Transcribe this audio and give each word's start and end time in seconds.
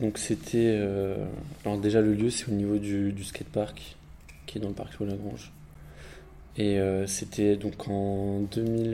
donc 0.00 0.18
c'était. 0.18 0.78
alors 1.64 1.78
déjà, 1.78 2.00
le 2.00 2.14
lieu, 2.14 2.30
c'est 2.30 2.48
au 2.48 2.52
niveau 2.52 2.78
du, 2.78 3.24
skatepark, 3.24 3.96
qui 4.46 4.58
est 4.58 4.60
dans 4.60 4.68
le 4.68 4.74
parc 4.74 4.98
Louis 4.98 5.10
Lagrange. 5.10 5.52
Et 6.56 6.78
c'était 7.06 7.56
donc 7.56 7.88
en 7.88 8.40
2000. 8.40 8.90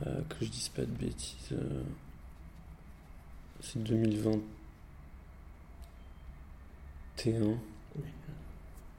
que 0.00 0.36
je 0.40 0.46
dise 0.46 0.68
pas 0.68 0.82
de 0.82 0.86
bêtises. 0.86 1.54
c'est 3.60 3.82
2021. 3.82 4.40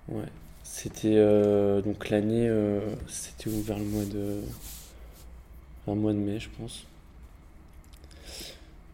Ouais. 0.10 0.26
C'était 0.64 1.16
donc 1.84 2.10
l'année, 2.10 2.50
c'était 3.08 3.50
ouvert 3.50 3.80
le 3.80 3.86
mois 3.86 4.06
de, 4.06 4.42
un 5.88 5.96
mois 5.96 6.14
de 6.14 6.18
mai, 6.18 6.40
je 6.40 6.50
pense. 6.50 6.86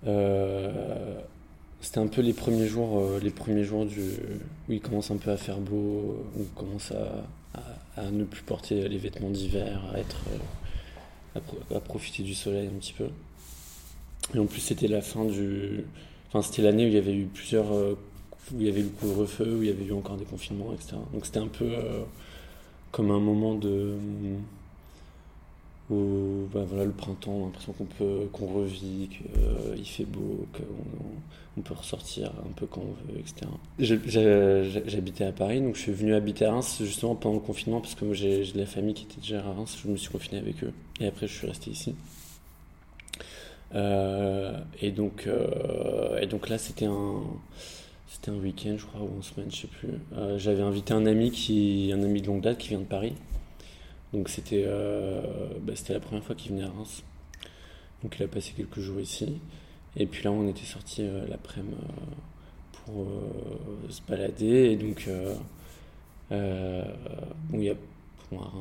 Euh, 0.06 1.20
c'était 1.82 2.00
un 2.00 2.08
peu 2.08 2.22
les 2.22 2.34
premiers 2.34 2.68
jours, 2.68 3.00
euh, 3.00 3.20
les 3.22 3.30
premiers 3.30 3.64
jours 3.64 3.86
du, 3.86 4.02
où 4.68 4.72
il 4.72 4.82
commence 4.82 5.12
un 5.12 5.18
peu 5.18 5.32
à 5.32 5.38
faire 5.38 5.60
beau, 5.60 6.26
où 6.36 6.42
il 6.42 6.50
commence 6.56 6.92
à, 6.92 8.12
ne 8.12 8.24
plus 8.26 8.44
porter 8.44 8.88
les 8.88 8.98
vêtements 8.98 9.32
d'hiver, 9.32 9.82
à 9.94 10.00
être, 10.00 10.22
euh, 11.36 11.76
à, 11.76 11.80
profiter 11.80 12.22
du 12.22 12.36
soleil 12.36 12.68
un 12.68 12.80
petit 12.80 12.94
peu. 12.94 13.08
Et 14.36 14.40
en 14.40 14.46
plus, 14.46 14.60
c'était 14.60 14.88
la 14.88 15.02
fin 15.02 15.26
du, 15.26 15.86
enfin, 16.30 16.42
c'était 16.42 16.62
l'année 16.62 16.86
où 16.86 16.88
il 16.88 16.94
y 16.94 16.98
avait 16.98 17.16
eu 17.16 17.26
plusieurs, 17.26 17.72
où 17.72 17.96
il 18.60 18.66
y 18.66 18.70
avait 18.70 18.82
eu 18.82 18.84
le 18.84 18.90
couvre-feu, 18.90 19.56
où 19.56 19.64
il 19.64 19.70
y 19.70 19.72
avait 19.72 19.86
eu 19.86 19.94
encore 19.94 20.18
des 20.18 20.26
confinements, 20.26 20.74
etc. 20.74 20.98
Donc 21.14 21.26
c'était 21.26 21.40
un 21.40 21.48
peu 21.48 21.72
comme 22.92 23.10
un 23.12 23.20
moment 23.20 23.56
de 23.56 23.96
où 25.90 26.48
bah, 26.54 26.66
voilà, 26.68 26.86
le 26.86 26.92
printemps, 26.92 27.46
l'impression 27.46 27.74
qu'on 27.74 27.86
peut 27.86 28.28
qu'on 28.34 28.48
revit, 28.48 29.10
qu'il 29.10 29.28
euh, 29.42 29.84
fait 29.84 30.06
beau, 30.06 30.46
qu'on 30.54 30.64
on 31.58 31.62
peut 31.62 31.74
ressortir 31.74 32.32
un 32.48 32.52
peu 32.56 32.68
quand 32.68 32.82
on 32.82 33.12
veut, 33.12 33.20
etc. 33.20 33.48
J'habitais 34.86 35.24
à 35.24 35.32
Paris, 35.32 35.62
donc 35.62 35.76
je 35.76 35.82
suis 35.82 35.92
venu 35.92 36.14
habiter 36.14 36.46
à 36.46 36.52
Reims 36.52 36.78
justement 36.82 37.16
pendant 37.16 37.36
le 37.36 37.42
confinement 37.42 37.82
parce 37.82 37.96
que 37.96 38.06
moi 38.06 38.14
j'ai 38.14 38.44
de 38.44 38.58
la 38.60 38.66
famille 38.66 38.94
qui 38.94 39.06
était 39.06 39.22
déjà 39.22 39.40
à 39.40 39.54
Reims, 39.54 39.78
je 39.84 39.90
me 39.90 39.98
suis 39.98 40.12
confiné 40.12 40.40
avec 40.40 40.64
eux 40.64 40.74
et 41.00 41.08
après 41.08 41.28
je 41.28 41.34
suis 41.34 41.48
resté 41.48 41.72
ici. 41.72 41.96
Euh, 43.76 44.58
et 44.82 44.92
donc 44.92 45.26
euh, 45.28 46.20
et 46.20 46.28
donc 46.28 46.48
là 46.50 46.58
c'était 46.58 46.86
un 46.86 47.22
c'était 48.08 48.32
un 48.32 48.36
week-end 48.36 48.76
je 48.78 48.86
crois 48.86 49.02
ou 49.02 49.16
une 49.16 49.24
semaine 49.24 49.50
je 49.50 49.62
sais 49.62 49.68
plus. 49.68 49.90
J'avais 50.38 50.62
invité 50.64 50.94
un 50.94 51.06
ami 51.06 51.32
qui 51.32 51.92
un 51.94 52.04
ami 52.04 52.22
de 52.22 52.28
longue 52.28 52.42
date 52.42 52.58
qui 52.58 52.70
vient 52.70 52.80
de 52.80 52.84
Paris 52.84 53.14
donc 54.14 54.30
c'était 54.30 54.64
euh, 54.66 55.22
bah, 55.62 55.74
c'était 55.76 55.94
la 55.94 56.00
première 56.00 56.24
fois 56.24 56.36
qu'il 56.36 56.52
venait 56.52 56.64
à 56.64 56.70
Reims. 56.70 57.04
Donc 58.04 58.16
il 58.20 58.24
a 58.24 58.28
passé 58.28 58.54
quelques 58.56 58.80
jours 58.80 59.00
ici. 59.00 59.40
Et 59.96 60.06
puis 60.06 60.24
là, 60.24 60.32
on 60.32 60.48
était 60.48 60.66
sorti 60.66 61.02
euh, 61.02 61.26
l'après-midi 61.28 61.76
euh, 61.76 62.86
pour 62.86 63.08
se 63.90 64.02
balader. 64.08 64.72
Et 64.72 64.76
donc, 64.78 65.10
bon, 66.30 67.60
y 67.60 67.70
a, 67.70 67.76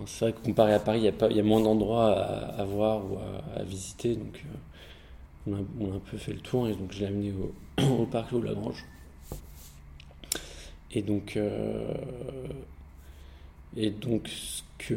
ça, 0.07 0.33
comparé 0.33 0.75
à 0.75 0.81
Paris, 0.81 1.11
il 1.31 1.37
y 1.37 1.41
a, 1.41 1.43
moins 1.45 1.61
d'endroits 1.61 2.13
à, 2.13 2.65
voir 2.65 3.05
ou 3.05 3.19
à, 3.55 3.63
visiter. 3.63 4.17
Donc 4.17 4.45
on 5.47 5.55
a, 5.55 5.59
un 5.95 6.01
peu 6.11 6.17
fait 6.17 6.33
le 6.33 6.41
tour. 6.41 6.67
Et 6.69 6.75
donc 6.75 6.93
je 6.93 7.01
l'ai 7.01 7.07
amené 7.07 7.33
au, 7.79 8.07
parc 8.11 8.35
de 8.35 8.41
Lagrange. 8.41 8.85
Et 10.93 11.03
donc, 11.03 11.39
et 13.77 13.91
donc, 13.91 14.29
ce 14.29 14.63
que, 14.79 14.97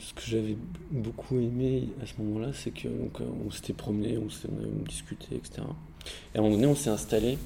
ce 0.00 0.14
que 0.14 0.22
j'avais 0.22 0.56
beaucoup 0.90 1.36
aimé 1.36 1.88
à 2.02 2.06
ce 2.06 2.14
moment-là, 2.22 2.52
c'est 2.54 2.70
qu'on 2.70 3.10
on 3.46 3.50
s'était 3.50 3.74
promené, 3.74 4.16
on 4.16 4.30
s'était 4.30 4.48
discuté, 4.88 5.36
etc. 5.36 5.62
Et 6.34 6.38
à 6.38 6.40
un 6.40 6.44
moment 6.44 6.54
donné, 6.54 6.66
on 6.66 6.74
s'est 6.74 6.90
installé 6.90 7.38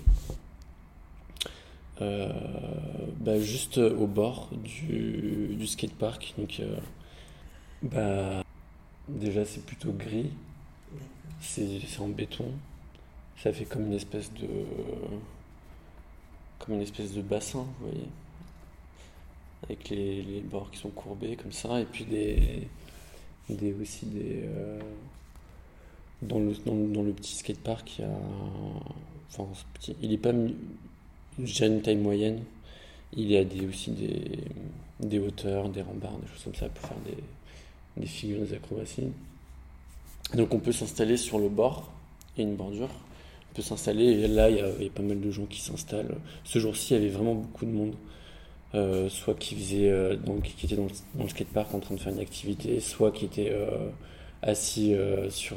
euh, 2.00 2.32
bah, 3.20 3.40
juste 3.40 3.78
au 3.78 4.06
bord 4.06 4.50
du, 4.62 5.56
du 5.58 5.66
skatepark. 5.66 6.34
Donc, 6.38 6.60
euh, 6.60 6.76
bah, 7.82 8.44
déjà, 9.08 9.44
c'est 9.44 9.66
plutôt 9.66 9.92
gris, 9.92 10.30
c'est 11.40 11.80
en 11.98 12.08
béton, 12.08 12.52
ça 13.42 13.52
fait 13.52 13.64
comme 13.64 13.86
une 13.86 13.94
espèce 13.94 14.32
de. 14.34 14.46
comme 16.60 16.76
une 16.76 16.82
espèce 16.82 17.12
de 17.12 17.22
bassin, 17.22 17.66
vous 17.80 17.88
voyez 17.88 18.06
avec 19.64 19.90
les, 19.90 20.42
bords 20.50 20.70
qui 20.70 20.78
sont 20.78 20.90
courbés 20.90 21.36
comme 21.36 21.52
ça, 21.52 21.80
et 21.80 21.84
puis 21.84 22.04
des, 22.04 22.68
des 23.48 23.74
aussi 23.74 24.06
des. 24.06 24.42
Euh, 24.44 24.78
dans, 26.22 26.38
le, 26.38 26.54
dans, 26.66 27.02
le 27.02 27.12
petit 27.12 27.34
skatepark, 27.36 27.98
il 27.98 28.02
y 28.02 28.04
a. 30.14 30.18
Pas. 30.18 30.32
J'ai 31.44 31.66
une 31.66 31.82
taille 31.82 31.96
moyenne. 31.96 32.42
Il 33.14 33.30
y 33.30 33.36
a 33.36 33.44
des, 33.44 33.66
aussi 33.66 33.90
des, 33.92 34.38
des 35.00 35.18
hauteurs, 35.18 35.68
des 35.68 35.82
rambardes, 35.82 36.20
des 36.20 36.28
choses 36.28 36.44
comme 36.44 36.54
ça 36.54 36.68
pour 36.68 36.88
faire 36.88 36.98
des, 37.06 37.16
des 38.00 38.06
figures, 38.06 38.40
des 38.40 38.54
acrobaties. 38.54 39.08
Donc 40.34 40.52
on 40.52 40.58
peut 40.58 40.72
s'installer 40.72 41.16
sur 41.16 41.38
le 41.38 41.48
bord, 41.48 41.90
il 42.36 42.42
y 42.42 42.46
a 42.46 42.50
une 42.50 42.56
bordure. 42.56 42.90
On 43.50 43.54
peut 43.54 43.62
s'installer, 43.62 44.04
et 44.04 44.28
là 44.28 44.50
il 44.50 44.56
y 44.56 44.86
a 44.86 44.90
pas 44.90 45.02
mal 45.02 45.20
de 45.20 45.30
gens 45.30 45.46
qui 45.46 45.60
s'installent. 45.60 46.16
Ce 46.44 46.58
jour-ci, 46.58 46.94
il 46.94 46.98
y 46.98 47.00
avait 47.00 47.14
vraiment 47.14 47.34
beaucoup 47.34 47.64
de 47.64 47.70
monde. 47.70 47.94
Euh, 48.74 49.08
soit 49.08 49.32
qui 49.34 49.54
faisait 49.54 49.88
euh, 49.88 50.14
donc 50.14 50.42
qui 50.42 50.66
était 50.66 50.76
dans 50.76 50.84
le, 50.84 50.90
dans 51.14 51.22
le, 51.22 51.30
skatepark 51.30 51.72
en 51.72 51.80
train 51.80 51.94
de 51.94 52.00
faire 52.00 52.12
une 52.12 52.20
activité, 52.20 52.80
soit 52.80 53.12
qui 53.12 53.24
était 53.24 53.50
euh, 53.50 53.88
assis 54.42 54.94
sur 55.30 55.56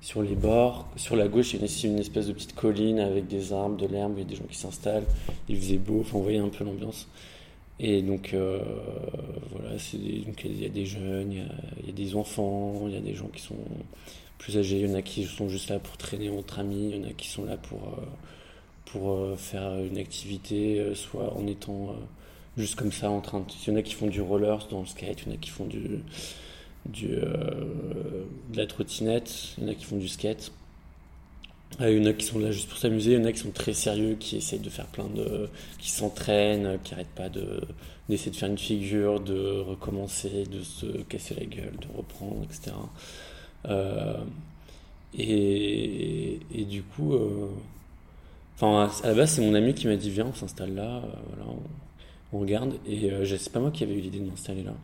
sur 0.00 0.22
les 0.22 0.34
bords. 0.36 0.88
Sur 0.96 1.16
la 1.16 1.26
gauche, 1.26 1.54
il 1.54 1.60
y 1.60 1.64
a 1.64 1.88
une 1.88 1.98
espèce 1.98 2.26
de 2.26 2.32
petite 2.32 2.54
colline 2.54 3.00
avec 3.00 3.26
des 3.28 3.52
arbres, 3.52 3.76
de 3.76 3.86
l'herbe, 3.86 4.12
il 4.16 4.20
y 4.20 4.26
a 4.26 4.28
des 4.28 4.36
gens 4.36 4.44
qui 4.44 4.56
s'installent. 4.56 5.06
Il 5.48 5.56
faisait 5.56 5.78
beau, 5.78 6.00
enfin, 6.00 6.18
on 6.18 6.22
voyait 6.22 6.38
un 6.38 6.48
peu 6.50 6.64
l'ambiance. 6.64 7.08
Et 7.80 8.02
donc, 8.02 8.34
voilà, 9.50 9.76
il 9.94 10.60
y 10.60 10.66
a 10.66 10.68
des 10.68 10.86
jeunes, 10.86 11.32
il 11.32 11.86
y 11.86 11.90
a, 11.90 11.92
des 11.92 12.14
enfants, 12.14 12.84
il 12.86 12.94
y 12.94 12.96
a 12.96 13.00
des 13.00 13.14
gens 13.14 13.28
qui 13.28 13.40
sont 13.40 13.56
plus 14.36 14.56
âgés, 14.58 14.80
il 14.80 14.88
y 14.88 14.92
en 14.92 14.94
a 14.94 15.02
qui 15.02 15.24
sont 15.24 15.48
juste 15.48 15.70
là 15.70 15.78
pour 15.78 15.96
traîner 15.96 16.28
entre 16.30 16.60
amis, 16.60 16.90
il 16.90 16.96
y 16.96 17.00
en 17.00 17.08
a 17.08 17.12
qui 17.12 17.28
sont 17.28 17.44
là 17.44 17.56
pour, 17.56 17.98
pour 18.92 19.38
faire 19.38 19.78
une 19.78 19.98
activité, 19.98 20.94
soit 20.94 21.36
en 21.36 21.46
étant 21.46 21.94
juste 22.58 22.74
comme 22.74 22.92
ça 22.92 23.10
en 23.10 23.20
train 23.20 23.40
de... 23.40 23.44
Il 23.66 23.70
y 23.70 23.72
en 23.74 23.78
a 23.78 23.82
qui 23.82 23.94
font 23.94 24.08
du 24.08 24.20
roller 24.20 24.66
dans 24.70 24.80
le 24.80 24.86
skate, 24.86 25.22
il 25.22 25.28
y 25.28 25.30
en 25.30 25.34
a 25.34 25.38
qui 25.38 25.50
font 25.50 25.66
du, 25.66 26.00
du 26.86 27.14
euh, 27.14 28.24
de 28.50 28.56
la 28.56 28.66
trottinette, 28.66 29.54
il 29.56 29.64
y 29.64 29.66
en 29.66 29.70
a 29.70 29.74
qui 29.74 29.84
font 29.84 29.96
du 29.96 30.08
skate. 30.08 30.52
Euh, 31.80 31.92
il 31.92 32.02
y 32.02 32.06
en 32.06 32.10
a 32.10 32.12
qui 32.12 32.26
sont 32.26 32.38
là 32.38 32.50
juste 32.50 32.68
pour 32.68 32.78
s'amuser, 32.78 33.12
il 33.12 33.20
y 33.20 33.22
en 33.22 33.24
a 33.24 33.32
qui 33.32 33.38
sont 33.38 33.52
très 33.52 33.74
sérieux, 33.74 34.16
qui 34.18 34.36
essayent 34.36 34.58
de 34.58 34.70
faire 34.70 34.86
plein 34.86 35.06
de. 35.06 35.48
qui 35.78 35.90
s'entraînent, 35.90 36.78
qui 36.82 36.92
n'arrêtent 36.92 37.08
pas 37.08 37.28
de, 37.28 37.60
d'essayer 38.08 38.32
de 38.32 38.36
faire 38.36 38.50
une 38.50 38.58
figure, 38.58 39.20
de 39.20 39.60
recommencer, 39.60 40.44
de 40.44 40.62
se 40.62 40.86
casser 41.02 41.34
la 41.34 41.44
gueule, 41.44 41.76
de 41.80 41.96
reprendre, 41.96 42.42
etc. 42.44 42.74
Euh, 43.66 44.16
et, 45.16 46.40
et, 46.52 46.64
du 46.64 46.82
coup. 46.82 47.14
Enfin, 48.60 48.90
à 49.04 49.06
la 49.06 49.14
base, 49.14 49.30
c'est 49.30 49.40
mon 49.40 49.54
ami 49.54 49.72
qui 49.72 49.86
m'a 49.86 49.94
dit 49.94 50.10
Viens, 50.10 50.26
on 50.26 50.34
s'installe 50.34 50.74
là. 50.74 51.00
voilà, 51.28 51.48
on 52.32 52.40
regarde, 52.40 52.74
et 52.86 53.12
euh, 53.12 53.24
c'est 53.24 53.52
pas 53.52 53.60
moi 53.60 53.70
qui 53.70 53.84
avais 53.84 53.94
eu 53.94 54.00
l'idée 54.00 54.18
de 54.18 54.24
m'installer 54.24 54.64
là. 54.64 54.74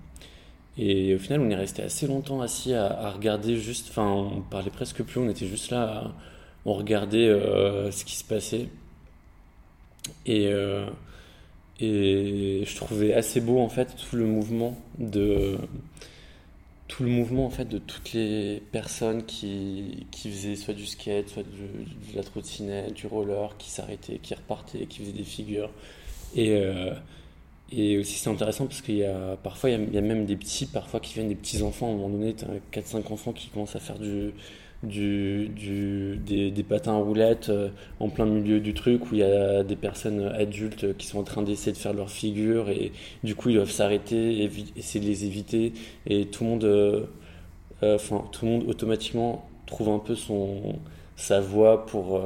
Et 0.78 1.12
au 1.14 1.18
final, 1.18 1.40
on 1.40 1.50
est 1.50 1.56
resté 1.56 1.82
assez 1.82 2.06
longtemps 2.06 2.40
assis 2.40 2.72
à, 2.72 3.10
regarder 3.10 3.56
juste, 3.56 3.88
enfin, 3.90 4.08
on 4.08 4.42
parlait 4.42 4.70
presque 4.70 5.02
plus, 5.02 5.20
on 5.20 5.28
était 5.28 5.46
juste 5.46 5.70
là, 5.70 6.12
on 6.64 6.74
regardait 6.74 7.28
euh, 7.28 7.90
ce 7.90 8.04
qui 8.04 8.14
se 8.14 8.24
passait. 8.24 8.68
Et, 10.24 10.46
euh, 10.48 10.86
et 11.80 12.62
je 12.64 12.76
trouvais 12.76 13.12
assez 13.12 13.40
beau 13.40 13.58
en 13.58 13.68
fait 13.68 13.96
tout 13.96 14.16
le 14.16 14.26
mouvement 14.26 14.76
de 14.98 15.58
tout 16.96 17.02
le 17.02 17.10
mouvement 17.10 17.46
en 17.46 17.50
fait 17.50 17.64
de 17.64 17.78
toutes 17.78 18.12
les 18.12 18.62
personnes 18.70 19.24
qui, 19.24 20.06
qui 20.12 20.30
faisaient 20.30 20.54
soit 20.54 20.74
du 20.74 20.86
skate, 20.86 21.28
soit 21.28 21.42
de 21.42 22.16
la 22.16 22.22
trottinette, 22.22 22.94
du 22.94 23.08
roller, 23.08 23.56
qui 23.58 23.70
s'arrêtaient, 23.70 24.18
qui 24.18 24.32
repartaient, 24.34 24.86
qui 24.86 25.00
faisaient 25.00 25.12
des 25.12 25.24
figures. 25.24 25.70
Et, 26.36 26.56
et 27.72 27.98
aussi, 27.98 28.18
c'est 28.18 28.30
intéressant 28.30 28.66
parce 28.66 28.80
qu'il 28.80 28.96
y 28.96 29.04
a 29.04 29.36
parfois, 29.42 29.70
il 29.70 29.92
y 29.92 29.98
a, 29.98 30.00
même 30.00 30.24
des 30.24 30.36
petits, 30.36 30.66
parfois 30.66 31.00
qui 31.00 31.14
viennent 31.14 31.28
des 31.28 31.34
petits 31.34 31.62
enfants. 31.62 31.88
À 31.88 31.90
un 31.90 31.94
moment 31.94 32.10
donné, 32.10 32.36
as 32.42 32.78
4-5 32.78 33.12
enfants 33.12 33.32
qui 33.32 33.48
commencent 33.48 33.74
à 33.74 33.80
faire 33.80 33.98
du, 33.98 34.32
du, 34.82 35.48
des, 36.26 36.50
des, 36.50 36.62
patins 36.62 36.96
roulettes 36.96 37.48
euh, 37.48 37.68
en 38.00 38.10
plein 38.10 38.26
milieu 38.26 38.60
du 38.60 38.74
truc 38.74 39.10
où 39.10 39.14
il 39.14 39.20
y 39.20 39.22
a 39.22 39.62
des 39.62 39.76
personnes 39.76 40.26
adultes 40.26 40.96
qui 40.96 41.06
sont 41.06 41.18
en 41.18 41.22
train 41.22 41.42
d'essayer 41.42 41.72
de 41.72 41.78
faire 41.78 41.94
leur 41.94 42.10
figure 42.10 42.68
et 42.68 42.92
du 43.22 43.34
coup, 43.34 43.48
ils 43.48 43.54
doivent 43.54 43.70
s'arrêter, 43.70 44.42
et 44.42 44.50
essayer 44.76 45.04
de 45.04 45.10
les 45.10 45.24
éviter. 45.24 45.72
Et 46.06 46.26
tout 46.26 46.44
le 46.44 46.50
monde, 46.50 46.64
euh, 46.64 47.04
euh, 47.82 47.94
enfin, 47.96 48.24
tout 48.32 48.44
le 48.44 48.52
monde 48.52 48.64
automatiquement 48.68 49.48
trouve 49.66 49.88
un 49.88 49.98
peu 49.98 50.14
son 50.14 50.78
sa 51.16 51.40
voie 51.40 51.86
pour, 51.86 52.20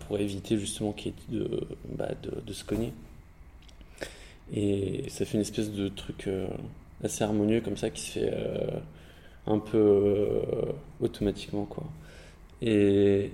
pour 0.00 0.18
éviter 0.18 0.58
justement 0.58 0.94
de, 1.30 1.48
bah, 1.96 2.10
de, 2.22 2.42
de 2.46 2.52
se 2.52 2.62
cogner. 2.62 2.92
Et 4.52 5.04
ça 5.08 5.24
fait 5.24 5.34
une 5.34 5.40
espèce 5.40 5.70
de 5.72 5.88
truc 5.88 6.26
euh, 6.26 6.46
assez 7.02 7.24
harmonieux 7.24 7.60
comme 7.60 7.76
ça 7.76 7.90
qui 7.90 8.02
se 8.02 8.10
fait 8.12 8.30
euh, 8.32 8.80
un 9.46 9.58
peu 9.58 9.78
euh, 9.78 10.72
automatiquement. 11.00 11.64
Quoi. 11.64 11.84
Et, 12.62 13.30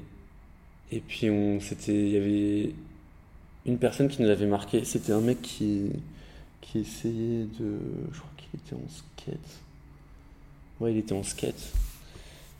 Et 0.93 1.01
puis 1.01 1.31
on, 1.31 1.61
c'était, 1.61 1.95
il 1.95 2.11
y 2.11 2.17
avait 2.17 2.75
une 3.65 3.79
personne 3.79 4.09
qui 4.09 4.23
nous 4.23 4.29
avait 4.29 4.47
marqué. 4.47 4.85
C'était 4.85 5.13
un 5.13 5.21
mec 5.21 5.41
qui, 5.41 5.91
qui 6.61 6.81
essayait 6.81 7.47
de, 7.61 7.79
je 8.13 8.19
crois 8.19 8.31
qu'il 8.37 8.59
était 8.59 8.75
en 8.75 8.89
skate. 8.89 9.61
Ouais, 10.81 10.93
il 10.93 10.99
était 10.99 11.13
en 11.13 11.23
skate. 11.23 11.73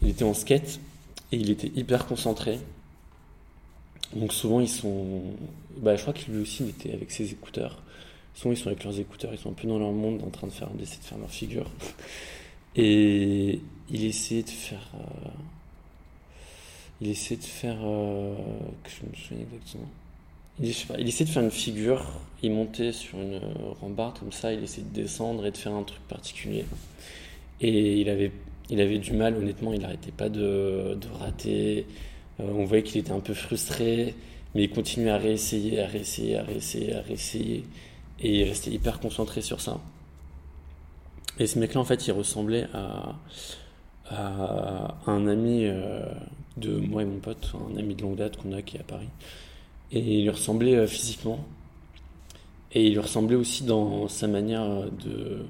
Il 0.03 0.09
était 0.11 0.25
en 0.25 0.35
skate 0.35 0.79
et 1.33 1.37
il 1.37 1.51
était 1.51 1.73
hyper 1.75 2.07
concentré. 2.07 2.61
Donc 4.15 4.33
souvent 4.33 4.61
ils 4.61 4.69
sont, 4.69 5.23
bah 5.77 5.97
je 5.97 6.03
crois 6.03 6.15
que 6.15 6.31
lui 6.31 6.43
aussi 6.43 6.63
il 6.65 6.71
était 6.71 6.93
avec 6.93 7.11
ses 7.11 7.33
écouteurs. 7.33 7.83
Souvent 8.35 8.53
ils 8.53 8.57
sont 8.57 8.69
avec 8.69 8.85
leurs 8.85 8.99
écouteurs, 8.99 9.33
ils 9.33 9.39
sont 9.39 9.51
un 9.51 9.55
peu 9.55 9.67
dans 9.69 9.79
leur 9.79 9.93
monde 9.93 10.23
en 10.23 10.31
train 10.31 10.47
de 10.47 10.53
faire, 10.53 10.71
d'essayer 10.71 11.01
de 11.01 11.05
faire 11.05 11.19
leur 11.19 11.31
figure. 11.31 11.71
Et 12.77 13.61
il 13.91 14.05
essayait 14.05 14.43
de 14.43 14.49
faire, 14.49 14.87
euh, 14.95 15.29
il 17.01 17.11
essayait 17.11 17.41
de 17.41 17.45
faire, 17.45 17.79
euh, 17.83 18.35
que 18.85 18.91
je 18.91 19.09
me 19.09 19.15
souviens 19.15 19.45
exactement. 19.45 19.89
Il, 20.63 20.69
essayait 20.69 21.25
de 21.25 21.31
faire 21.31 21.43
une 21.43 21.51
figure, 21.51 22.05
il 22.43 22.53
montait 22.53 22.93
sur 22.93 23.19
une 23.19 23.41
rambarde 23.81 24.19
comme 24.19 24.33
ça, 24.33 24.53
il 24.53 24.63
essayait 24.63 24.87
de 24.87 24.95
descendre 24.95 25.47
et 25.47 25.51
de 25.51 25.57
faire 25.57 25.73
un 25.73 25.83
truc 25.83 26.03
particulier. 26.07 26.67
Et 27.61 28.01
il 28.01 28.09
avait, 28.11 28.31
il 28.69 28.81
avait 28.81 28.99
du 28.99 29.13
mal, 29.13 29.37
honnêtement, 29.37 29.73
il 29.73 29.81
n'arrêtait 29.81 30.13
pas 30.13 30.29
de, 30.29 30.99
de 31.01 31.09
rater. 31.19 31.87
Euh, 32.41 32.53
on 32.55 32.65
voyait 32.65 32.83
qu'il 32.83 33.01
était 33.01 33.13
un 33.13 33.21
peu 33.21 33.35
frustré, 33.35 34.15
mais 34.55 34.65
il 34.65 34.71
continuait 34.71 35.11
à 35.11 35.19
réessayer, 35.19 35.81
à 35.81 35.87
réessayer, 35.87 36.37
à 36.37 36.43
réessayer, 36.43 36.95
à 36.95 37.01
réessayer. 37.01 37.65
Et 38.21 38.41
il 38.41 38.45
restait 38.45 38.71
hyper 38.71 39.01
concentré 39.01 39.41
sur 39.41 39.61
ça. 39.61 39.81
Et 41.39 41.47
ce 41.47 41.59
mec-là, 41.59 41.81
en 41.81 41.85
fait, 41.85 42.07
il 42.07 42.13
ressemblait 42.13 42.67
à, 42.75 43.15
un 45.07 45.27
ami 45.29 45.67
euh, 45.67 46.05
de 46.57 46.77
moi 46.81 47.03
et 47.03 47.05
mon 47.05 47.21
pote, 47.21 47.53
un 47.73 47.79
ami 47.79 47.95
de 47.95 48.03
longue 48.03 48.17
date 48.17 48.37
qu'on 48.37 48.53
a 48.53 48.61
qui 48.61 48.77
est 48.77 48.81
à 48.81 48.85
Paris. 48.85 49.09
Et 49.93 50.01
il 50.01 50.23
lui 50.23 50.31
ressemblait 50.31 50.75
euh, 50.75 50.87
physiquement. 50.87 51.45
Et 52.73 52.87
il 52.87 52.93
lui 52.93 52.99
ressemblait 52.99 53.37
aussi 53.37 53.65
dans 53.65 54.09
sa 54.09 54.27
manière 54.27 54.91
de, 55.05 55.45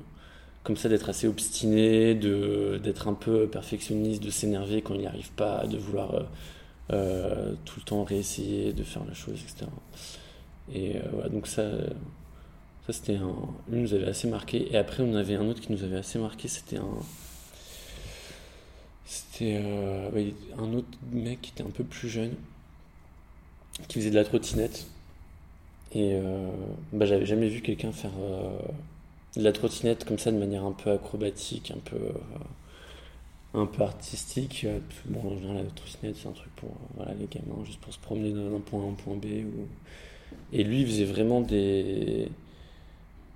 comme 0.63 0.77
ça, 0.77 0.89
d'être 0.89 1.09
assez 1.09 1.27
obstiné, 1.27 2.15
d'être 2.15 3.09
un 3.09 3.15
peu 3.15 3.47
perfectionniste, 3.47 4.23
de 4.23 4.31
s'énerver 4.31 4.83
quand 4.83 4.95
il 4.95 5.01
n'y 5.01 5.07
arrive 5.07 5.31
pas, 5.33 5.67
de 5.67 5.77
vouloir 5.77 6.27
euh, 6.93 7.53
tout 7.65 7.79
le 7.79 7.85
temps 7.85 8.03
réessayer 8.03 8.73
de 8.73 8.83
faire 8.83 9.05
la 9.07 9.15
chose, 9.15 9.41
etc. 9.43 9.71
Et 10.73 10.97
euh, 10.97 11.01
voilà, 11.13 11.29
donc 11.29 11.47
ça, 11.47 11.63
ça 12.93 12.99
c'était 12.99 13.17
un. 13.17 13.35
Lui 13.69 13.81
nous 13.83 13.95
avait 13.95 14.07
assez 14.09 14.29
marqué. 14.29 14.73
Et 14.73 14.77
après, 14.77 15.03
on 15.03 15.15
avait 15.15 15.35
un 15.35 15.47
autre 15.49 15.61
qui 15.61 15.73
nous 15.73 15.83
avait 15.85 15.97
assez 15.97 16.19
marqué, 16.19 16.49
c'était 16.49 16.77
un. 16.79 16.99
C'était 19.05 19.61
euh, 19.63 20.31
un 20.59 20.73
autre 20.73 20.89
mec 21.13 21.41
qui 21.43 21.51
était 21.51 21.65
un 21.65 21.71
peu 21.71 21.85
plus 21.85 22.09
jeune, 22.09 22.35
qui 23.89 23.99
faisait 23.99 24.11
de 24.11 24.15
la 24.15 24.25
trottinette. 24.25 24.87
Et 25.93 26.17
bah, 26.93 27.05
j'avais 27.05 27.27
jamais 27.27 27.49
vu 27.49 27.63
quelqu'un 27.63 27.91
faire 27.91 28.13
de 29.35 29.43
la 29.43 29.51
trottinette 29.51 30.05
comme 30.05 30.21
ça 30.21 30.31
de 30.31 30.39
manière 30.39 30.65
un 30.65 30.71
peu 30.71 30.93
acrobatique, 30.93 31.73
un 31.73 31.81
peu 31.81 31.99
un 33.55 33.67
peu 33.67 33.83
artistique. 33.83 34.65
Euh, 34.65 34.79
bon, 35.07 35.21
en 35.33 35.39
général, 35.39 35.65
la 35.65 35.71
trottinette, 35.71 36.17
c'est 36.17 36.29
un 36.29 36.33
truc 36.33 36.55
pour 36.57 36.71
voilà, 36.97 37.15
les 37.15 37.27
gamins, 37.27 37.65
juste 37.65 37.81
pour 37.81 37.93
se 37.93 37.99
promener 37.99 38.33
d'un 38.33 38.61
point 38.61 38.83
A 38.83 38.87
à 38.87 38.89
un 38.89 38.93
point 38.93 39.17
B. 39.17 39.25
Ou... 39.25 39.67
Et 40.53 40.65
lui, 40.65 40.83
il 40.83 40.87
faisait 40.87 41.05
vraiment 41.05 41.41
des. 41.41 42.29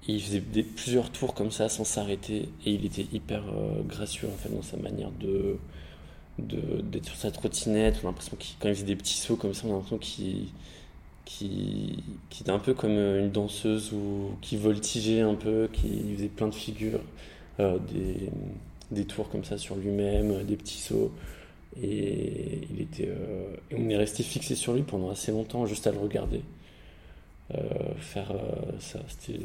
Il 0.07 0.21
faisait 0.23 0.41
plusieurs 0.41 1.11
tours 1.11 1.35
comme 1.35 1.51
ça 1.51 1.69
sans 1.69 1.85
s'arrêter 1.85 2.49
et 2.67 2.73
il 2.73 2.85
était 2.85 3.07
hyper 3.13 3.43
euh, 3.49 3.83
gracieux 3.83 4.29
en 4.29 4.37
fait 4.37 4.55
dans 4.55 4.63
sa 4.63 4.77
manière 4.77 5.11
de 5.13 5.57
d'être 6.39 7.07
sur 7.07 7.17
sa 7.17 7.31
trottinette. 7.31 8.01
On 8.03 8.09
a 8.09 8.11
l'impression 8.11 8.37
qu'il 8.37 8.57
quand 8.59 8.69
il 8.69 8.75
faisait 8.75 8.87
des 8.87 8.97
petits 8.97 9.15
sauts 9.15 9.37
comme 9.37 9.55
ça, 9.55 9.67
on 9.67 9.71
a 9.71 9.75
l'impression 9.75 9.99
qu'il 9.99 10.49
qui, 11.25 12.03
était 12.41 12.51
un 12.51 12.59
peu 12.59 12.75
comme 12.75 12.91
une 12.91 13.31
danseuse 13.31 13.93
ou 13.93 14.33
qui 14.43 14.57
voltigeait 14.57 15.21
un 15.21 15.35
peu, 15.35 15.69
qui 15.73 16.15
faisait 16.17 16.29
plein 16.29 16.49
de 16.49 16.55
figures, 16.55 17.01
euh, 17.61 17.79
des, 17.79 18.31
des 18.91 19.05
tours 19.05 19.31
comme 19.31 19.45
ça 19.45 19.59
sur 19.59 19.77
lui-même, 19.77 20.45
des 20.45 20.57
petits 20.57 20.81
sauts. 20.81 21.13
Et, 21.83 22.69
il 22.71 22.81
était, 22.81 23.09
euh, 23.09 23.57
on 23.77 23.89
est 23.91 23.97
resté 23.97 24.23
fixé 24.23 24.55
sur 24.55 24.75
lui 24.75 24.83
pendant 24.83 25.11
assez 25.11 25.33
longtemps, 25.33 25.67
juste 25.67 25.87
à 25.87 25.93
le 25.93 25.99
regarder. 25.99 26.43
Euh, 27.55 27.95
faire 27.99 28.31
euh, 28.31 28.79
ça, 28.79 29.01
c'était. 29.09 29.41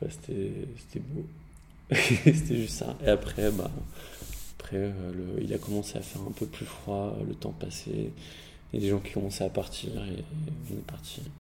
Pas, 0.00 0.06
c'était, 0.10 1.00
beau. 1.00 1.26
c'était 1.94 2.56
juste 2.56 2.78
ça. 2.78 2.96
Et 3.04 3.08
après, 3.08 3.50
bah, 3.50 3.70
après 4.58 4.76
le, 4.76 5.42
il 5.42 5.52
a 5.54 5.58
commencé 5.58 5.98
à 5.98 6.02
faire 6.02 6.22
un 6.22 6.32
peu 6.32 6.46
plus 6.46 6.66
froid, 6.66 7.16
le 7.26 7.34
temps 7.34 7.54
y 8.74 8.76
a 8.76 8.80
des 8.80 8.90
gens 8.90 9.00
qui 9.00 9.12
commençaient 9.12 9.44
à 9.44 9.50
partir 9.50 9.90
et, 10.04 10.18
et 10.18 10.24
on 10.70 10.74
est 10.74 10.86
parti. 10.86 11.22